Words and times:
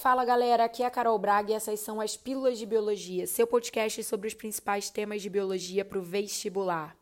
Fala 0.00 0.24
galera, 0.24 0.66
aqui 0.66 0.84
é 0.84 0.86
a 0.86 0.90
Carol 0.90 1.18
Braga 1.18 1.50
e 1.50 1.54
essas 1.54 1.80
são 1.80 2.00
as 2.00 2.16
Pílulas 2.16 2.56
de 2.56 2.64
Biologia, 2.64 3.26
seu 3.26 3.48
podcast 3.48 4.04
sobre 4.04 4.28
os 4.28 4.34
principais 4.34 4.88
temas 4.88 5.20
de 5.20 5.28
biologia 5.28 5.84
para 5.84 5.98
o 5.98 6.02
vestibular. 6.02 6.96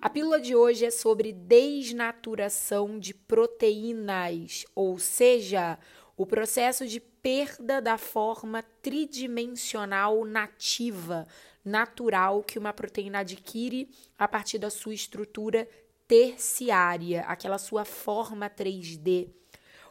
A 0.00 0.08
pílula 0.08 0.40
de 0.40 0.56
hoje 0.56 0.86
é 0.86 0.90
sobre 0.90 1.30
desnaturação 1.30 2.98
de 2.98 3.12
proteínas, 3.12 4.64
ou 4.74 4.98
seja, 4.98 5.78
o 6.16 6.24
processo 6.24 6.86
de 6.86 6.98
perda 6.98 7.78
da 7.82 7.98
forma 7.98 8.64
tridimensional 8.80 10.24
nativa, 10.24 11.26
natural 11.62 12.42
que 12.42 12.58
uma 12.58 12.72
proteína 12.72 13.18
adquire 13.18 13.90
a 14.18 14.26
partir 14.26 14.58
da 14.58 14.70
sua 14.70 14.94
estrutura 14.94 15.68
terciária, 16.06 17.20
aquela 17.26 17.58
sua 17.58 17.84
forma 17.84 18.48
3D, 18.48 19.28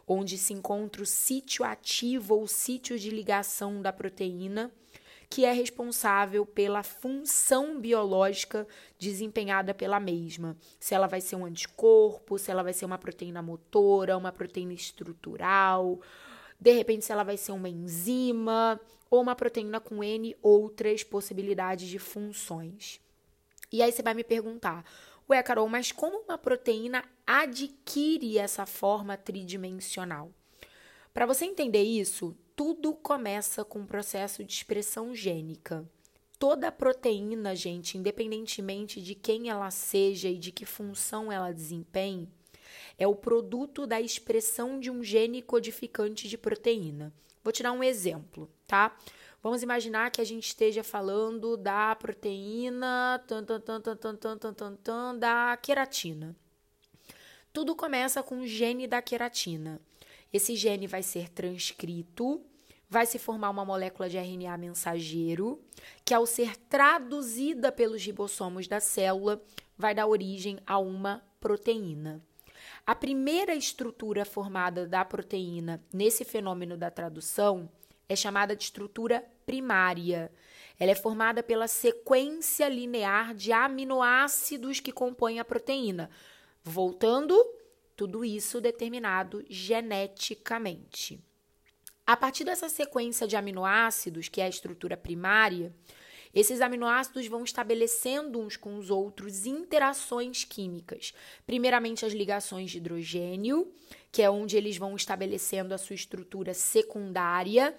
onde 0.07 0.37
se 0.37 0.53
encontra 0.53 1.03
o 1.03 1.05
sítio 1.05 1.65
ativo 1.65 2.35
ou 2.35 2.47
sítio 2.47 2.97
de 2.97 3.09
ligação 3.09 3.81
da 3.81 3.91
proteína, 3.91 4.71
que 5.29 5.43
é 5.43 5.51
responsável 5.51 6.45
pela 6.45 6.81
função 6.83 7.79
biológica 7.79 8.65
desempenhada 8.97 9.73
pela 9.73 9.99
mesma. 9.99 10.55
Se 10.79 10.95
ela 10.95 11.07
vai 11.07 11.19
ser 11.19 11.35
um 11.35 11.45
anticorpo, 11.45 12.39
se 12.39 12.49
ela 12.49 12.63
vai 12.63 12.71
ser 12.71 12.85
uma 12.85 12.97
proteína 12.97 13.41
motora, 13.41 14.17
uma 14.17 14.31
proteína 14.31 14.73
estrutural, 14.73 15.99
de 16.59 16.71
repente, 16.71 17.05
se 17.05 17.11
ela 17.11 17.23
vai 17.23 17.37
ser 17.37 17.51
uma 17.51 17.69
enzima 17.69 18.79
ou 19.09 19.21
uma 19.21 19.35
proteína 19.35 19.79
com 19.79 20.03
N 20.03 20.35
outras 20.41 21.03
possibilidades 21.03 21.87
de 21.87 21.99
funções. 21.99 22.99
E 23.71 23.81
aí 23.81 23.91
você 23.91 24.01
vai 24.01 24.13
me 24.13 24.23
perguntar, 24.23 24.83
Ué, 25.29 25.43
Carol, 25.43 25.67
mas 25.67 25.91
como 25.91 26.19
uma 26.19 26.37
proteína 26.37 27.03
adquire 27.25 28.37
essa 28.37 28.65
forma 28.65 29.17
tridimensional? 29.17 30.31
Para 31.13 31.25
você 31.25 31.43
entender 31.43 31.83
isso, 31.83 32.33
tudo 32.55 32.93
começa 32.93 33.65
com 33.65 33.81
o 33.81 33.85
processo 33.85 34.41
de 34.41 34.53
expressão 34.53 35.13
gênica. 35.13 35.85
Toda 36.39 36.71
proteína, 36.71 37.53
gente, 37.57 37.97
independentemente 37.97 39.01
de 39.01 39.15
quem 39.15 39.49
ela 39.49 39.69
seja 39.69 40.29
e 40.29 40.37
de 40.37 40.49
que 40.51 40.65
função 40.65 41.29
ela 41.29 41.51
desempenhe, 41.51 42.29
é 42.97 43.05
o 43.05 43.15
produto 43.15 43.85
da 43.85 43.99
expressão 43.99 44.79
de 44.79 44.89
um 44.89 45.03
gene 45.03 45.41
codificante 45.41 46.29
de 46.29 46.37
proteína. 46.37 47.13
Vou 47.43 47.51
tirar 47.51 47.73
um 47.73 47.83
exemplo, 47.83 48.49
tá? 48.65 48.95
Vamos 49.47 49.63
imaginar 49.63 50.11
que 50.11 50.19
a 50.19 50.25
gente 50.25 50.47
esteja 50.47 50.83
falando 50.83 51.55
da 51.55 51.95
proteína 51.95 53.23
tan, 53.25 53.45
tan, 53.45 53.61
tan, 53.61 53.79
tan, 53.79 53.95
tan, 53.95 54.15
tan, 54.17 54.37
tan, 54.37 54.53
tan, 54.53 54.75
tan, 54.75 55.17
da 55.17 55.55
queratina. 55.55 56.35
Tudo 57.53 57.73
começa 57.73 58.21
com 58.21 58.41
o 58.41 58.45
gene 58.45 58.87
da 58.87 59.01
queratina. 59.01 59.79
Esse 60.33 60.53
gene 60.53 60.85
vai 60.85 61.01
ser 61.01 61.29
transcrito, 61.29 62.41
vai 62.89 63.05
se 63.05 63.17
formar 63.17 63.49
uma 63.49 63.63
molécula 63.63 64.09
de 64.09 64.17
RNA 64.17 64.57
mensageiro, 64.57 65.63
que 66.03 66.13
ao 66.13 66.25
ser 66.25 66.57
traduzida 66.57 67.71
pelos 67.71 68.03
ribossomos 68.03 68.67
da 68.67 68.81
célula, 68.81 69.41
vai 69.77 69.95
dar 69.95 70.07
origem 70.07 70.59
a 70.67 70.77
uma 70.77 71.23
proteína. 71.39 72.21
A 72.85 72.93
primeira 72.93 73.55
estrutura 73.55 74.25
formada 74.25 74.85
da 74.85 75.05
proteína 75.05 75.81
nesse 75.93 76.25
fenômeno 76.25 76.75
da 76.75 76.91
tradução 76.91 77.69
é 78.09 78.15
chamada 78.15 78.55
de 78.55 78.63
estrutura 78.63 79.23
primária. 79.45 80.31
Ela 80.79 80.91
é 80.91 80.95
formada 80.95 81.41
pela 81.41 81.67
sequência 81.67 82.69
linear 82.69 83.33
de 83.33 83.51
aminoácidos 83.51 84.79
que 84.79 84.91
compõem 84.91 85.39
a 85.39 85.45
proteína. 85.45 86.09
Voltando, 86.63 87.35
tudo 87.95 88.23
isso 88.23 88.61
determinado 88.61 89.43
geneticamente. 89.49 91.19
A 92.05 92.15
partir 92.15 92.43
dessa 92.43 92.69
sequência 92.69 93.27
de 93.27 93.35
aminoácidos, 93.35 94.29
que 94.29 94.39
é 94.39 94.45
a 94.45 94.49
estrutura 94.49 94.95
primária, 94.95 95.73
esses 96.33 96.61
aminoácidos 96.61 97.27
vão 97.27 97.43
estabelecendo 97.43 98.39
uns 98.39 98.55
com 98.55 98.77
os 98.77 98.89
outros 98.89 99.45
interações 99.45 100.43
químicas. 100.43 101.13
Primeiramente, 101.45 102.05
as 102.05 102.13
ligações 102.13 102.69
de 102.69 102.77
hidrogênio, 102.77 103.73
que 104.11 104.21
é 104.21 104.29
onde 104.29 104.55
eles 104.55 104.77
vão 104.77 104.95
estabelecendo 104.95 105.73
a 105.73 105.77
sua 105.77 105.95
estrutura 105.95 106.53
secundária, 106.53 107.75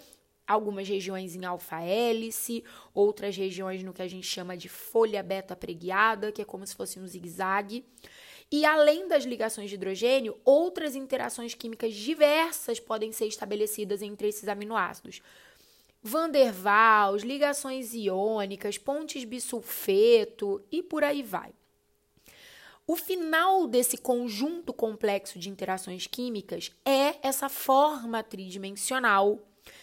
algumas 0.48 0.88
regiões 0.88 1.36
em 1.36 1.44
alfa-hélice, 1.44 2.64
outras 2.94 3.36
regiões 3.36 3.82
no 3.82 3.92
que 3.92 4.02
a 4.02 4.08
gente 4.08 4.26
chama 4.26 4.56
de 4.56 4.68
folha 4.68 5.22
beta 5.22 5.54
preguiada, 5.54 6.32
que 6.32 6.40
é 6.40 6.44
como 6.44 6.66
se 6.66 6.74
fosse 6.74 6.98
um 6.98 7.06
zigue-zague. 7.06 7.84
E 8.50 8.64
além 8.64 9.06
das 9.06 9.24
ligações 9.24 9.68
de 9.68 9.76
hidrogênio, 9.76 10.38
outras 10.42 10.96
interações 10.96 11.54
químicas 11.54 11.94
diversas 11.94 12.80
podem 12.80 13.12
ser 13.12 13.26
estabelecidas 13.26 14.00
entre 14.00 14.28
esses 14.28 14.48
aminoácidos. 14.48 15.20
Van 16.02 16.30
der 16.30 16.52
Waals, 16.52 17.22
ligações 17.22 17.92
iônicas, 17.92 18.78
pontes 18.78 19.24
bisulfeto 19.24 20.64
e 20.72 20.82
por 20.82 21.04
aí 21.04 21.22
vai. 21.22 21.52
O 22.86 22.96
final 22.96 23.66
desse 23.66 23.98
conjunto 23.98 24.72
complexo 24.72 25.38
de 25.38 25.50
interações 25.50 26.06
químicas 26.06 26.72
é 26.86 27.16
essa 27.20 27.50
forma 27.50 28.22
tridimensional 28.22 29.38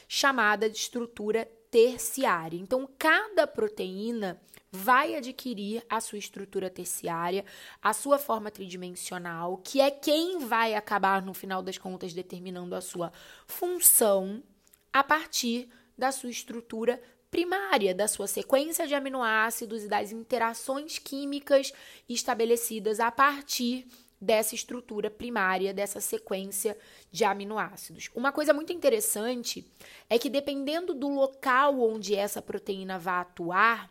chamada 0.08 0.70
de 0.70 0.78
estrutura 0.78 1.46
terciária. 1.70 2.58
Então, 2.58 2.90
cada 2.98 3.46
proteína 3.46 4.40
vai 4.72 5.16
adquirir 5.16 5.84
a 5.90 6.02
sua 6.02 6.18
estrutura 6.18 6.70
terciária, 6.70 7.46
a 7.82 7.94
sua 7.94 8.18
forma 8.18 8.52
tridimensional, 8.52 9.58
que 9.58 9.80
é 9.80 9.90
quem 9.90 10.40
vai 10.40 10.76
acabar, 10.76 11.22
no 11.22 11.34
final 11.34 11.62
das 11.62 11.78
contas, 11.78 12.14
determinando 12.14 12.76
a 12.76 12.82
sua 12.82 13.12
função 13.48 14.44
a 14.92 15.04
partir 15.04 15.70
da 15.98 16.12
sua 16.12 16.30
estrutura 16.30 17.02
primária, 17.32 17.94
da 17.94 18.08
sua 18.08 18.28
sequência 18.28 18.88
de 18.88 18.96
aminoácidos 18.96 19.84
e 19.84 19.88
das 19.88 20.12
interações 20.12 20.98
químicas 20.98 21.74
estabelecidas 22.08 23.00
a 23.00 23.12
partir 23.12 23.88
dessa 24.20 24.56
estrutura 24.56 25.10
primária, 25.10 25.74
dessa 25.74 26.00
sequência 26.00 26.78
de 27.12 27.24
aminoácidos. 27.24 28.10
Uma 28.16 28.32
coisa 28.32 28.54
muito 28.54 28.74
interessante 28.74 29.66
é 30.10 30.18
que, 30.18 30.30
dependendo 30.30 30.94
do 30.94 31.08
local 31.08 31.80
onde 31.82 32.16
essa 32.16 32.42
proteína 32.42 32.98
vai 32.98 33.22
atuar, 33.22 33.90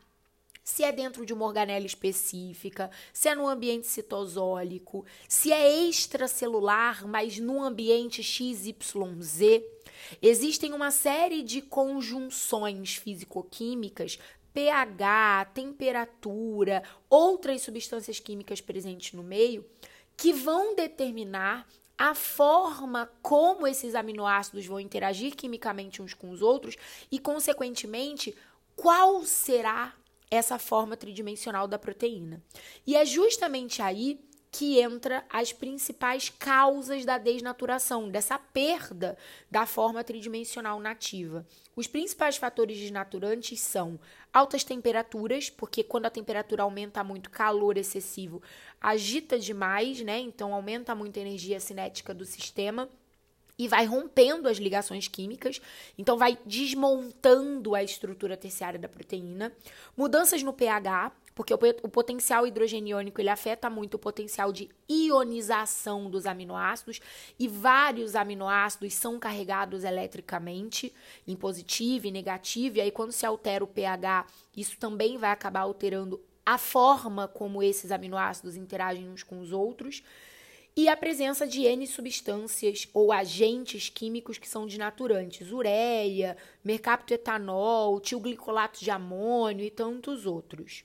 se 0.65 0.83
é 0.83 0.91
dentro 0.91 1.27
de 1.27 1.35
uma 1.35 1.45
organela 1.45 1.85
específica, 1.85 2.91
se 3.13 3.29
é 3.29 3.35
no 3.35 3.47
ambiente 3.47 3.87
citosólico, 3.87 5.05
se 5.29 5.53
é 5.53 5.85
extracelular, 5.85 7.07
mas 7.07 7.39
no 7.39 7.63
ambiente 7.63 8.23
XYZ, 8.23 9.63
existem 10.23 10.73
uma 10.73 10.91
série 10.91 11.43
de 11.43 11.61
conjunções 11.61 12.97
físico-químicas 12.97 14.19
pH, 14.55 15.51
temperatura, 15.53 16.83
outras 17.11 17.61
substâncias 17.61 18.21
químicas 18.21 18.61
presentes 18.61 19.13
no 19.13 19.23
meio 19.23 19.67
que 20.17 20.33
vão 20.33 20.75
determinar 20.75 21.67
a 21.97 22.15
forma 22.15 23.11
como 23.23 23.67
esses 23.67 23.95
aminoácidos 23.95 24.67
vão 24.67 24.81
interagir 24.81 25.35
quimicamente 25.37 26.03
uns 26.03 26.13
com 26.13 26.31
os 26.31 26.43
outros 26.43 26.77
e, 27.11 27.19
consequentemente, 27.19 28.35
qual 28.75 29.25
será 29.25 29.95
essa 30.31 30.59
forma 30.59 30.97
tridimensional 30.97 31.69
da 31.69 31.79
proteína. 31.79 32.43
E 32.87 32.97
é 32.97 33.05
justamente 33.05 33.81
aí 33.81 34.21
que 34.51 34.81
entra 34.81 35.25
as 35.29 35.53
principais 35.53 36.29
causas 36.29 37.05
da 37.05 37.19
desnaturação, 37.19 38.09
dessa 38.09 38.39
perda 38.39 39.19
da 39.51 39.67
forma 39.67 40.05
tridimensional 40.05 40.79
nativa. 40.79 41.45
Os 41.75 41.89
principais 41.89 42.37
fatores 42.37 42.79
desnaturantes 42.79 43.61
são 43.61 43.99
altas 44.33 44.63
temperaturas, 44.63 45.51
porque 45.51 45.83
quando 45.83 46.07
a 46.07 46.11
temperatura 46.11 46.63
aumenta 46.63 47.03
muito, 47.03 47.31
calor 47.31 47.77
excessivo 47.77 48.41
agita 48.85 49.39
demais, 49.39 50.03
né? 50.03 50.19
Então 50.19 50.53
aumenta 50.53 50.95
muito 50.95 51.19
a 51.19 51.23
energia 51.23 51.59
cinética 51.59 52.13
do 52.13 52.27
sistema 52.27 52.87
e 53.59 53.67
vai 53.67 53.87
rompendo 53.87 54.47
as 54.47 54.59
ligações 54.59 55.09
químicas, 55.09 55.61
então 55.97 56.19
vai 56.19 56.37
desmontando 56.45 57.75
a 57.75 57.83
estrutura 57.83 58.37
terciária 58.37 58.79
da 58.79 58.89
proteína. 58.89 59.53
Mudanças 59.97 60.43
no 60.43 60.53
pH, 60.53 61.13
porque 61.35 61.55
o, 61.55 61.59
o 61.83 61.89
potencial 61.89 62.47
hidrogeniônico 62.47 63.21
ele 63.23 63.31
afeta 63.31 63.71
muito 63.71 63.95
o 63.95 63.99
potencial 63.99 64.53
de 64.53 64.69
ionização 64.91 66.11
dos 66.11 66.27
aminoácidos 66.27 67.01
e 67.39 67.49
vários 67.49 68.15
aminoácidos 68.15 68.93
são 68.93 69.19
carregados 69.19 69.85
eletricamente 69.85 70.93
em 71.27 71.37
positivo 71.37 72.09
e 72.09 72.11
negativo, 72.11 72.77
e 72.77 72.81
aí 72.83 72.91
quando 72.91 73.13
se 73.13 73.25
altera 73.25 73.65
o 73.65 73.69
pH, 73.69 74.27
isso 74.55 74.77
também 74.79 75.17
vai 75.17 75.31
acabar 75.31 75.61
alterando 75.61 76.21
a 76.45 76.59
forma 76.59 77.27
como 77.27 77.63
esses 77.63 77.91
aminoácidos 77.91 78.57
interagem 78.57 79.09
uns 79.09 79.23
com 79.23 79.41
os 79.41 79.53
outros 79.53 80.03
e 80.77 80.89
a 80.89 80.97
presença 80.97 81.47
de 81.47 81.63
N 81.63 81.87
substâncias 81.87 82.89
ou 82.93 83.13
agentes 83.13 83.89
químicos 83.89 84.39
que 84.39 84.49
são 84.49 84.67
desnaturantes, 84.67 85.53
ureia, 85.53 86.37
mercaptoetanol, 86.65 88.01
tilglicolato 88.01 88.81
de 88.81 88.91
amônio 88.91 89.65
e 89.65 89.71
tantos 89.71 90.27
outros. 90.27 90.85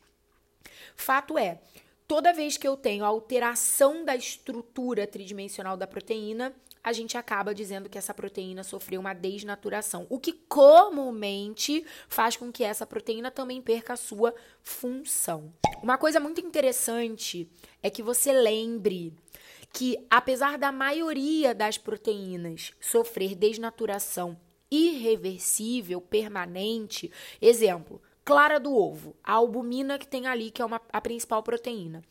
Fato 0.96 1.38
é, 1.38 1.60
toda 2.08 2.34
vez 2.34 2.56
que 2.56 2.68
eu 2.68 2.78
tenho 2.78 3.04
alteração 3.04 4.06
da 4.06 4.16
estrutura 4.16 5.08
tridimensional 5.08 5.76
da 5.76 5.88
proteína, 5.88 6.54
a 6.84 6.94
gente 6.94 7.18
acaba 7.18 7.54
dizendo 7.54 7.90
que 7.90 7.98
essa 7.98 8.14
proteína 8.14 8.64
sofreu 8.64 9.02
uma 9.02 9.14
desnaturação, 9.14 10.08
o 10.10 10.20
que 10.20 10.34
comumente 10.34 11.86
faz 12.08 12.38
com 12.38 12.52
que 12.52 12.64
essa 12.64 12.86
proteína 12.86 13.30
também 13.30 13.62
perca 13.62 13.94
a 13.94 13.98
sua 13.98 14.34
função. 14.62 15.54
Uma 15.84 15.98
coisa 15.98 16.20
muito 16.20 16.42
interessante 16.42 17.50
é 17.84 17.90
que 17.90 18.02
você 18.02 18.32
lembre 18.32 19.14
que, 19.72 20.06
apesar 20.10 20.58
da 20.58 20.72
maioria 20.72 21.54
das 21.54 21.78
proteínas 21.78 22.74
sofrer 22.80 23.36
desnaturação 23.36 24.38
irreversível, 24.72 26.00
permanente, 26.00 27.12
exemplo, 27.42 28.02
clara 28.24 28.60
do 28.60 28.76
ovo, 28.76 29.16
a 29.24 29.34
albumina 29.34 29.98
que 29.98 30.08
tem 30.08 30.28
ali, 30.28 30.52
que 30.52 30.62
é 30.62 30.66
uma, 30.66 30.82
a 30.92 31.02
principal 31.02 31.42
proteína. 31.42 32.04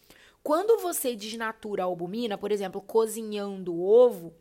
Quando 0.43 0.81
você 0.81 1.15
desnatura 1.15 1.83
a 1.83 1.87
albumina, 1.87 2.39
por 2.39 2.51
exemplo, 2.51 2.81
cozinhando 2.81 3.75
o 3.75 3.85
ovo, 3.85 4.35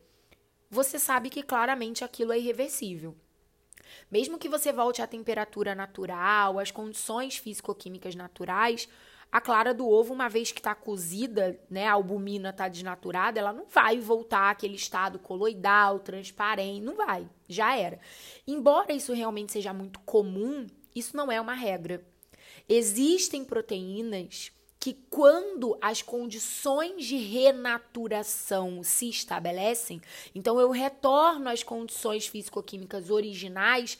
você 0.70 1.00
sabe 1.00 1.30
que 1.30 1.44
claramente 1.44 2.04
aquilo 2.04 2.32
é 2.32 2.40
irreversível. 2.40 3.16
Mesmo 4.12 4.38
que 4.38 4.50
você 4.50 4.72
volte 4.72 5.02
à 5.02 5.08
temperatura 5.08 5.74
natural, 5.74 6.60
às 6.60 6.72
condições 6.72 7.38
físico-químicas 7.38 8.16
naturais, 8.16 8.88
a 9.32 9.42
clara 9.42 9.74
do 9.74 9.88
ovo, 9.88 10.14
uma 10.14 10.30
vez 10.30 10.52
que 10.52 10.60
está 10.60 10.74
cozida, 10.74 11.60
né, 11.70 11.86
a 11.86 11.94
albumina 11.94 12.50
está 12.50 12.68
desnaturada, 12.68 13.40
ela 13.40 13.52
não 13.52 13.66
vai 13.66 14.00
voltar 14.00 14.50
àquele 14.50 14.76
estado 14.76 15.20
coloidal, 15.20 16.00
transparente, 16.00 16.82
não 16.82 16.96
vai, 16.96 17.28
já 17.48 17.76
era. 17.76 18.00
Embora 18.48 18.94
isso 18.94 19.14
realmente 19.14 19.52
seja 19.52 19.74
muito 19.74 20.00
comum, 20.02 20.66
isso 20.96 21.16
não 21.16 21.32
é 21.32 21.40
uma 21.42 21.54
regra. 21.54 22.06
Existem 22.70 23.44
proteínas 23.44 24.52
que 24.88 24.94
quando 25.10 25.78
as 25.82 26.02
condições 26.02 27.04
de 27.04 27.18
renaturação 27.18 28.82
se 28.82 29.10
estabelecem, 29.10 30.02
então 30.34 30.62
eu 30.62 30.72
retorno 30.72 31.50
às 31.50 31.62
condições 31.62 32.26
físico-químicas 32.26 33.10
originais, 33.10 34.00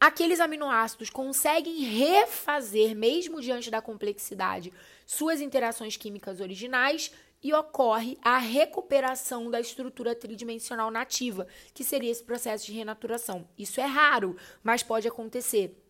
aqueles 0.00 0.40
aminoácidos 0.40 1.10
conseguem 1.10 1.84
refazer, 1.84 2.96
mesmo 2.96 3.40
diante 3.40 3.70
da 3.70 3.80
complexidade, 3.80 4.72
suas 5.06 5.40
interações 5.40 5.96
químicas 5.96 6.40
originais 6.40 7.12
e 7.40 7.54
ocorre 7.54 8.18
a 8.20 8.36
recuperação 8.38 9.48
da 9.48 9.60
estrutura 9.60 10.12
tridimensional 10.12 10.90
nativa, 10.90 11.46
que 11.72 11.84
seria 11.84 12.10
esse 12.10 12.24
processo 12.24 12.66
de 12.66 12.72
renaturação. 12.72 13.46
Isso 13.56 13.80
é 13.80 13.86
raro, 13.86 14.36
mas 14.60 14.82
pode 14.82 15.06
acontecer. 15.06 15.83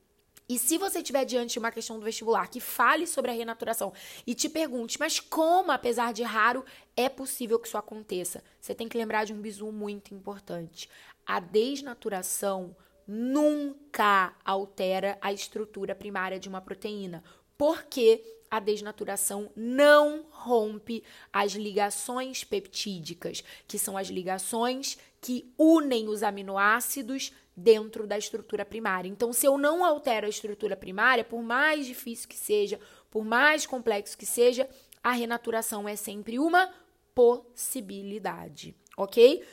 E 0.47 0.59
se 0.59 0.77
você 0.77 0.99
estiver 0.99 1.25
diante 1.25 1.55
de 1.55 1.59
uma 1.59 1.71
questão 1.71 1.99
do 1.99 2.05
vestibular 2.05 2.49
que 2.49 2.61
fale 2.61 3.07
sobre 3.07 3.31
a 3.31 3.35
renaturação 3.35 3.93
e 4.27 4.35
te 4.35 4.49
pergunte, 4.49 5.01
mas 5.01 5.19
como, 5.19 5.73
apesar 5.73 6.13
de 6.13 6.23
raro, 6.23 6.65
é 6.95 7.09
possível 7.09 7.59
que 7.59 7.67
isso 7.67 7.79
aconteça? 7.79 8.45
Você 8.61 8.75
tem 8.75 8.87
que 8.87 8.99
lembrar 8.99 9.25
de 9.25 9.33
um 9.33 9.41
bizu 9.41 9.73
muito 9.73 10.13
importante. 10.13 10.89
A 11.27 11.41
desnaturação 11.41 12.77
nunca 13.07 14.35
altera 14.45 15.17
a 15.21 15.33
estrutura 15.33 15.95
primária 15.95 16.39
de 16.39 16.49
uma 16.49 16.61
proteína, 16.61 17.25
porque 17.57 18.23
a 18.57 18.61
desnaturação 18.61 19.51
não 19.57 20.27
rompe 20.31 21.03
as 21.33 21.53
ligações 21.53 22.45
peptídicas, 22.45 23.43
que 23.67 23.79
são 23.79 23.97
as 23.97 24.09
ligações 24.09 24.99
que 25.21 25.53
unem 25.59 26.09
os 26.09 26.23
aminoácidos 26.23 27.33
dentro 27.57 28.07
da 28.07 28.19
estrutura 28.19 28.65
primária. 28.65 29.09
Então, 29.09 29.33
se 29.33 29.47
eu 29.47 29.57
não 29.57 29.85
altero 29.85 30.27
a 30.27 30.29
estrutura 30.29 30.77
primária, 30.77 31.25
por 31.25 31.43
mais 31.43 31.87
difícil 31.87 32.29
que 32.29 32.37
seja, 32.37 32.81
por 33.11 33.25
mais 33.25 33.65
complexo 33.65 34.19
que 34.19 34.27
seja, 34.27 34.69
a 35.03 35.13
renaturação 35.13 35.89
é 35.89 35.97
sempre 35.97 36.39
uma 36.39 36.73
possibilidade, 37.15 38.75
ok? 38.97 39.45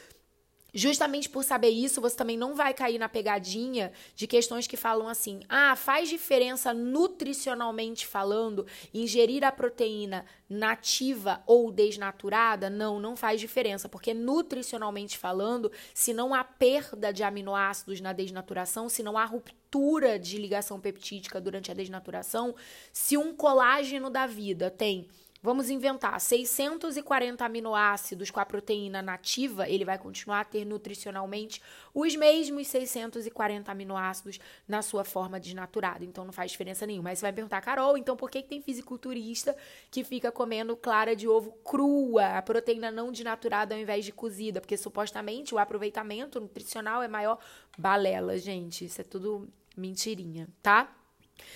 Justamente 0.73 1.29
por 1.29 1.43
saber 1.43 1.69
isso, 1.69 1.99
você 1.99 2.15
também 2.15 2.37
não 2.37 2.55
vai 2.55 2.73
cair 2.73 2.97
na 2.97 3.09
pegadinha 3.09 3.91
de 4.15 4.25
questões 4.25 4.67
que 4.67 4.77
falam 4.77 5.09
assim: 5.09 5.41
ah, 5.49 5.75
faz 5.75 6.07
diferença 6.07 6.73
nutricionalmente 6.73 8.07
falando 8.07 8.65
ingerir 8.93 9.43
a 9.43 9.51
proteína 9.51 10.25
nativa 10.49 11.43
ou 11.45 11.73
desnaturada? 11.73 12.69
Não, 12.69 13.01
não 13.01 13.17
faz 13.17 13.41
diferença, 13.41 13.89
porque 13.89 14.13
nutricionalmente 14.13 15.17
falando, 15.17 15.69
se 15.93 16.13
não 16.13 16.33
há 16.33 16.41
perda 16.41 17.11
de 17.11 17.21
aminoácidos 17.21 17.99
na 17.99 18.13
desnaturação, 18.13 18.87
se 18.87 19.03
não 19.03 19.17
há 19.17 19.25
ruptura 19.25 20.17
de 20.17 20.37
ligação 20.37 20.79
peptídica 20.79 21.41
durante 21.41 21.69
a 21.69 21.73
desnaturação, 21.73 22.55
se 22.93 23.17
um 23.17 23.35
colágeno 23.35 24.09
da 24.09 24.25
vida 24.25 24.71
tem 24.71 25.09
Vamos 25.43 25.71
inventar 25.71 26.21
640 26.21 27.43
aminoácidos 27.43 28.29
com 28.29 28.39
a 28.39 28.45
proteína 28.45 29.01
nativa, 29.01 29.67
ele 29.67 29.83
vai 29.83 29.97
continuar 29.97 30.41
a 30.41 30.45
ter 30.45 30.63
nutricionalmente 30.63 31.59
os 31.95 32.15
mesmos 32.15 32.67
640 32.67 33.71
aminoácidos 33.71 34.39
na 34.67 34.83
sua 34.83 35.03
forma 35.03 35.39
desnaturada. 35.39 36.05
Então 36.05 36.23
não 36.23 36.31
faz 36.31 36.51
diferença 36.51 36.85
nenhuma. 36.85 37.09
Mas 37.09 37.17
você 37.17 37.25
vai 37.25 37.33
perguntar, 37.33 37.59
Carol, 37.61 37.97
então 37.97 38.15
por 38.15 38.29
que, 38.29 38.43
que 38.43 38.49
tem 38.49 38.61
fisiculturista 38.61 39.57
que 39.89 40.03
fica 40.03 40.31
comendo 40.31 40.77
clara 40.77 41.15
de 41.15 41.27
ovo 41.27 41.53
crua, 41.63 42.37
a 42.37 42.41
proteína 42.43 42.91
não 42.91 43.11
desnaturada 43.11 43.73
ao 43.73 43.81
invés 43.81 44.05
de 44.05 44.11
cozida? 44.11 44.61
Porque 44.61 44.77
supostamente 44.77 45.55
o 45.55 45.57
aproveitamento 45.57 46.39
nutricional 46.39 47.01
é 47.01 47.07
maior. 47.07 47.39
Balela, 47.75 48.37
gente. 48.37 48.85
Isso 48.85 49.01
é 49.01 49.03
tudo 49.03 49.49
mentirinha, 49.75 50.47
tá? 50.61 50.95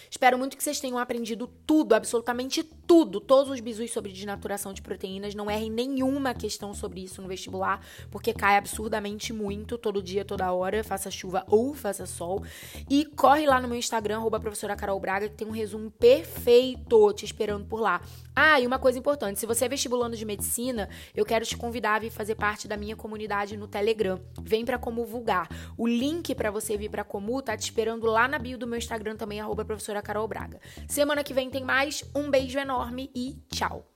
Espero 0.10 0.38
muito 0.38 0.56
que 0.56 0.64
vocês 0.64 0.80
tenham 0.80 0.98
aprendido 0.98 1.48
tudo, 1.66 1.94
absolutamente 1.94 2.64
tudo, 2.64 2.85
todos 2.86 3.50
os 3.50 3.60
bisus 3.60 3.92
sobre 3.92 4.12
desnaturação 4.12 4.74
de 4.74 4.82
proteínas. 4.82 5.36
Não 5.36 5.50
errem 5.50 5.70
nenhuma 5.70 6.34
questão 6.34 6.74
sobre 6.74 7.04
isso 7.04 7.22
no 7.22 7.28
vestibular, 7.28 7.82
porque 8.12 8.34
cai 8.34 8.58
absurdamente 8.58 9.34
muito, 9.34 9.78
todo 9.78 10.02
dia, 10.02 10.24
toda 10.24 10.52
hora, 10.52 10.84
faça 10.84 11.10
chuva 11.12 11.44
ou 11.48 11.74
faça 11.74 12.06
sol. 12.06 12.44
E 12.90 13.06
corre 13.06 13.46
lá 13.46 13.60
no 13.60 13.68
meu 13.68 13.78
Instagram, 13.78 14.18
arroba 14.18 14.40
professora 14.40 14.76
Carol 14.76 15.00
Braga, 15.00 15.30
que 15.30 15.36
tem 15.36 15.48
um 15.48 15.52
resumo 15.52 15.92
perfeito 15.92 17.14
te 17.14 17.26
esperando 17.26 17.66
por 17.66 17.80
lá. 17.80 18.02
Ah, 18.36 18.60
e 18.60 18.68
uma 18.68 18.78
coisa 18.78 19.00
importante, 19.00 19.40
se 19.40 19.46
você 19.46 19.66
é 19.66 19.70
vestibulando 19.70 20.18
de 20.18 20.26
medicina, 20.26 20.90
eu 21.16 21.26
quero 21.26 21.46
te 21.46 21.56
convidar 21.56 21.96
a 21.96 22.00
vir 22.00 22.12
fazer 22.12 22.36
parte 22.36 22.68
da 22.68 22.76
minha 22.76 22.96
comunidade 22.96 23.56
no 23.56 23.68
Telegram. 23.68 24.20
Vem 24.42 24.66
pra 24.66 24.78
Como 24.78 25.06
Vulgar. 25.06 25.48
O 25.78 25.88
link 25.88 26.36
para 26.36 26.52
você 26.52 26.78
vir 26.78 26.90
pra 26.90 27.04
Comu 27.04 27.42
tá 27.42 27.56
te 27.56 27.64
esperando 27.64 28.06
lá 28.06 28.28
na 28.28 28.38
bio 28.38 28.58
do 28.58 28.68
meu 28.68 28.78
Instagram 28.78 29.16
também, 29.16 29.40
arroba 29.40 29.64
professora 29.64 30.02
Carol 30.02 30.28
Braga. 30.28 30.60
Semana 30.88 31.24
que 31.24 31.34
vem 31.34 31.50
tem 31.50 31.64
mais. 31.64 32.04
Um 32.14 32.30
beijo 32.30 32.60
enorme 32.76 33.10
e 33.16 33.38
tchau! 33.50 33.95